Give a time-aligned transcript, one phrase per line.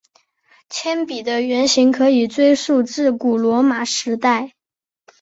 [0.67, 4.55] 铅笔的原型可以追溯至古罗马时代。